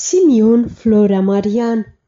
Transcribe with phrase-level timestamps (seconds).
[0.00, 1.98] Simion Florea Marian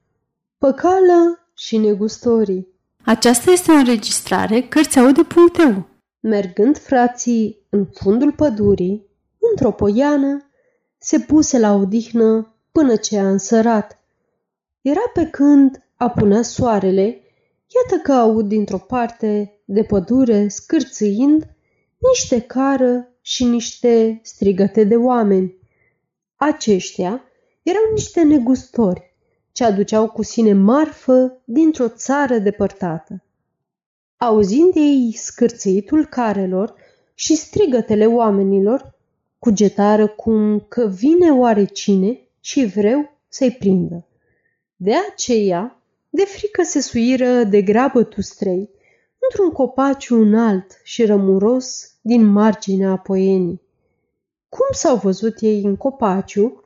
[0.58, 2.68] Păcală și negustorii
[3.04, 5.88] Aceasta este o înregistrare Cărțiaude.eu
[6.20, 9.06] Mergând frații în fundul pădurii,
[9.50, 10.50] într-o poiană,
[10.98, 13.98] se puse la odihnă până ce a însărat.
[14.80, 17.22] Era pe când apunea soarele,
[17.66, 21.54] iată că aud dintr-o parte de pădure, scârțâind,
[21.98, 25.56] niște cară și niște strigăte de oameni.
[26.36, 27.24] Aceștia
[27.62, 29.10] erau niște negustori
[29.52, 33.22] ce aduceau cu sine marfă dintr-o țară depărtată.
[34.16, 36.74] Auzind ei scârțâitul carelor
[37.14, 38.94] și strigătele oamenilor,
[39.38, 44.06] cugetară cum că vine oare cine și vreau să-i prindă.
[44.76, 48.70] De aceea, de frică se suiră de grabă tustrei
[49.18, 53.60] într-un copaciu înalt și rămuros din marginea poienii.
[54.48, 56.59] Cum s-au văzut ei în copaciu,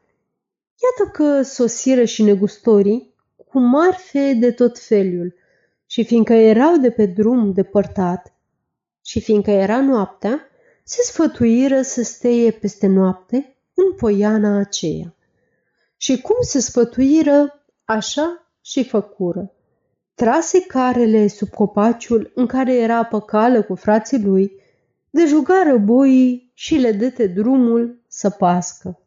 [0.82, 3.14] Iată că sosiră și negustorii
[3.48, 5.34] cu marfe de tot felul
[5.86, 8.34] și fiindcă erau de pe drum depărtat
[9.04, 10.48] și fiindcă era noaptea,
[10.84, 15.14] se sfătuiră să steie peste noapte în poiana aceea.
[15.96, 19.54] Și cum se sfătuiră, așa și făcură.
[20.14, 24.52] Trase carele sub copaciul în care era păcală cu frații lui,
[25.10, 29.00] dejugară boii și le dete drumul să pască.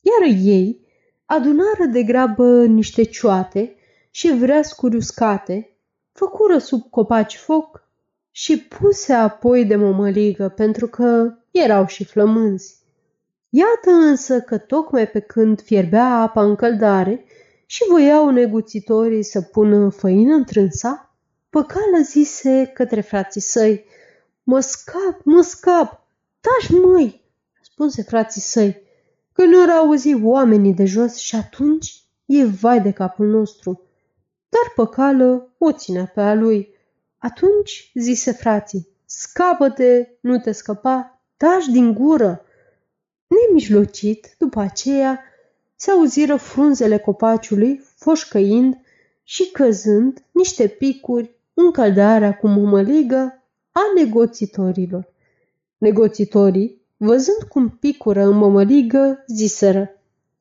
[0.00, 0.88] Iar ei
[1.32, 3.74] adunară de grabă niște cioate
[4.10, 5.76] și vreascuri uscate,
[6.12, 7.88] făcură sub copaci foc
[8.30, 12.78] și puse apoi de mămăligă pentru că erau și flămânzi.
[13.48, 17.24] Iată însă că tocmai pe când fierbea apa în căldare
[17.66, 21.16] și voiau neguțitorii să pună făină în trânsa,
[21.50, 23.84] păcală zise către frații săi,
[24.42, 26.06] Mă scap, mă scap,
[26.40, 27.24] tași măi,
[27.58, 28.88] răspunse frații săi,
[29.40, 33.82] că nu auzi oamenii de jos și atunci e vai de capul nostru.
[34.48, 36.74] Dar păcală o ținea pe a lui.
[37.18, 42.44] Atunci zise frații, scapă-te, nu te scăpa, tași din gură.
[43.26, 45.20] Nemijlocit, după aceea,
[45.76, 48.80] se auziră frunzele copaciului foșcăind
[49.22, 55.12] și căzând niște picuri în căldarea cu mămăligă a negoțitorilor.
[55.78, 59.90] Negoțitorii Văzând cum picură în mămăligă, ziseră,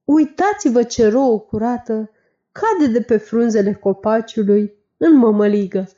[0.03, 2.11] Uitați-vă ce rouă curată
[2.51, 5.89] cade de pe frunzele copaciului în mămăligă.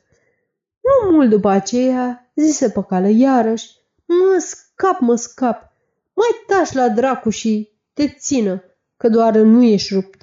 [0.81, 5.73] Nu mult după aceea, zise păcală iarăși, Mă scap, mă scap,
[6.13, 8.63] mai tași la dracu și te țină,
[8.97, 10.21] că doar nu ești rupt.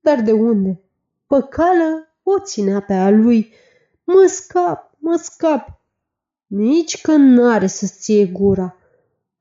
[0.00, 0.80] Dar de unde?
[1.26, 3.52] Păcală o ținea pe a lui.
[4.04, 5.80] Mă scap, mă scap.
[6.46, 8.74] Nici că n-are să-ți ție gura.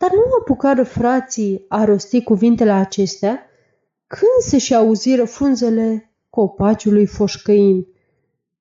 [0.09, 3.49] Dar nu apucară frații a rosti cuvintele acestea
[4.07, 7.85] când se și auziră frunzele copaciului foșcăind.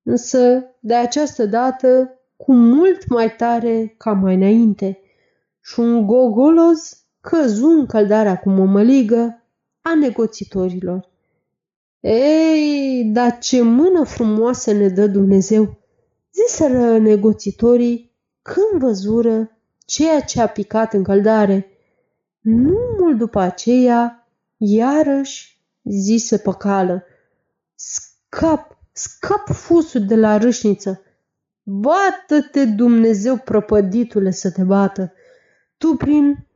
[0.03, 5.01] Însă, de această dată, cu mult mai tare ca mai înainte,
[5.61, 9.45] și un gogoloz căzu în căldarea cu mămăligă
[9.81, 11.09] a negoțitorilor.
[12.01, 15.79] Ei, dar ce mână frumoasă ne dă Dumnezeu!
[16.33, 19.58] Ziseră negoțitorii când văzură
[19.89, 21.67] ceea ce a picat în căldare.
[22.41, 27.05] Nu mult după aceea, iarăși zise păcală,
[27.75, 31.03] scap, scap fusul de la râșniță.
[31.63, 35.13] Bată-te, Dumnezeu prăpăditule, să te bată.
[35.77, 36.47] Tu, prin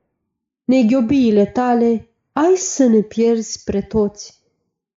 [0.65, 4.41] neghiobiile tale, ai să ne pierzi spre toți.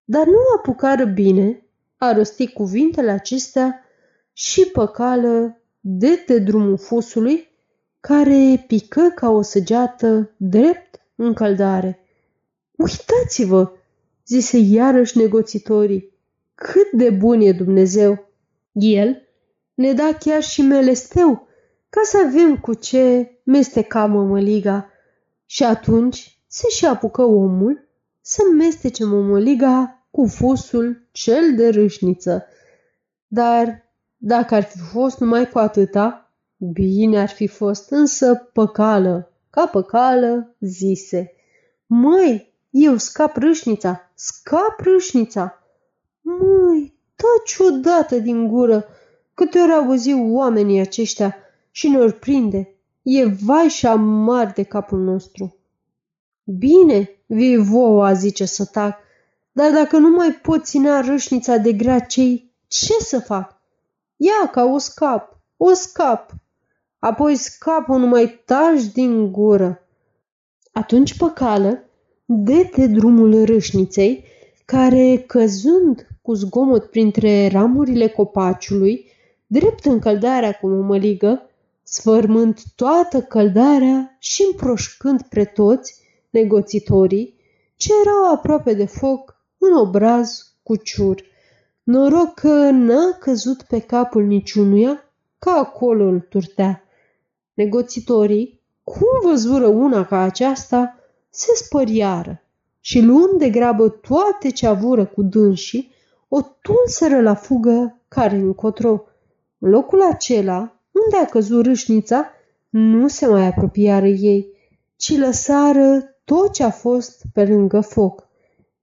[0.03, 1.65] Dar nu apucară bine
[1.97, 3.79] a rosti cuvintele acestea
[4.33, 7.53] și păcală de te drumul fusului
[8.07, 11.99] care pică ca o săgeată drept în căldare.
[12.75, 13.71] Uitați-vă,
[14.27, 16.11] zise iarăși negoțitorii,
[16.55, 18.31] cât de bun e Dumnezeu.
[18.71, 19.21] El
[19.73, 21.47] ne da chiar și melesteu
[21.89, 24.89] ca să avem cu ce mesteca mămăliga.
[25.45, 27.87] Și atunci se și apucă omul
[28.21, 32.45] să mestece mămăliga cu fusul cel de râșniță.
[33.27, 36.24] Dar dacă ar fi fost numai cu atâta,
[36.71, 41.31] Bine ar fi fost, însă păcală, ca păcală, zise.
[41.85, 45.63] Măi, eu scap râșnița, scap râșnița.
[46.21, 48.85] Măi, taci odată din gură,
[49.33, 51.35] câte ori auzi oamenii aceștia
[51.71, 52.75] și ne-or prinde.
[53.01, 55.57] E vai și amar de capul nostru.
[56.43, 58.97] Bine, vii voa, zice să tac,
[59.51, 63.61] dar dacă nu mai pot ținea râșnița de grea cei, ce să fac?
[64.15, 66.33] Ia ca o scap, o scap,
[67.05, 69.87] apoi scapă numai tași din gură.
[70.71, 71.83] Atunci păcală,
[72.25, 74.23] de-te drumul râșniței,
[74.65, 79.05] care, căzând cu zgomot printre ramurile copaciului,
[79.47, 81.49] drept în căldarea cu mămăligă,
[81.83, 85.95] sfărmând toată căldarea și împroșcând pre toți
[86.29, 87.35] negoțitorii,
[87.75, 91.21] ce erau aproape de foc în obraz cu ciur.
[91.83, 96.79] Noroc că n-a căzut pe capul niciunuia, ca acolo îl turtea.
[97.55, 100.99] Negoțitorii, cum văzură una ca aceasta,
[101.29, 102.43] se spăriară
[102.79, 105.91] și luând de grabă toate ce avură cu dânsii,
[106.27, 109.03] o tulseră la fugă care încotro.
[109.59, 112.29] În locul acela, unde a căzut râșnița,
[112.69, 114.47] nu se mai apropiară ei,
[114.95, 118.27] ci lăsară tot ce a fost pe lângă foc.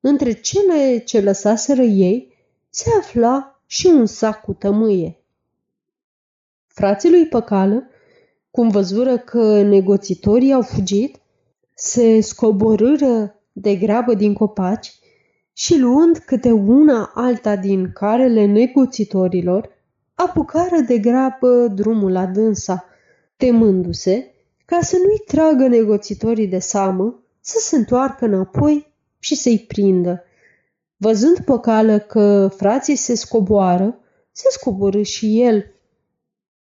[0.00, 2.36] Între cele ce lăsaseră ei
[2.70, 5.16] se afla și un sac cu tămâie.
[6.66, 7.86] Frații lui Păcală,
[8.52, 11.16] cum văzură că negoțitorii au fugit,
[11.74, 14.92] se scoborâră de grabă din copaci
[15.52, 19.68] și luând câte una alta din carele negoțitorilor,
[20.14, 22.84] apucară de grabă drumul la dânsa,
[23.36, 24.34] temându-se
[24.64, 30.24] ca să nu-i tragă negoțitorii de samă, să se întoarcă înapoi și să-i prindă.
[30.96, 33.98] Văzând păcală că frații se scoboară,
[34.32, 35.71] se scoborâ și el.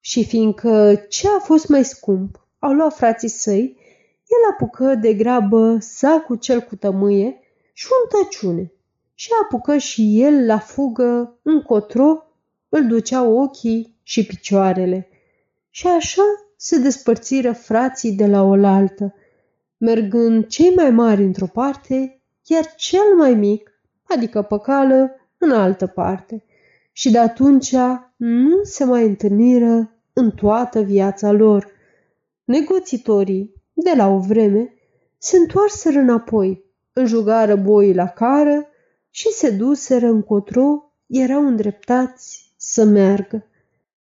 [0.07, 3.77] Și fiindcă ce a fost mai scump, au luat frații săi,
[4.27, 7.39] el apucă de grabă sacul cel cu tămâie
[7.74, 8.71] și un tăciune
[9.13, 12.24] și apucă și el la fugă încotro
[12.69, 15.09] îl duceau ochii și picioarele.
[15.69, 16.24] Și așa
[16.56, 19.13] se despărțiră frații de la oaltă,
[19.77, 26.44] mergând cei mai mari într-o parte, iar cel mai mic, adică păcală, în altă parte.
[26.92, 27.75] Și de atunci
[28.15, 31.67] nu se mai întâlniră în toată viața lor.
[32.43, 34.73] Negoțitorii, de la o vreme,
[35.17, 38.67] se întoarseră înapoi, înjugară boii la cară
[39.09, 43.45] și se duseră încotro erau îndreptați să meargă.